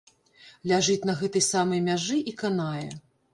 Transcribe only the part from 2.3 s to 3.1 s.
і канае.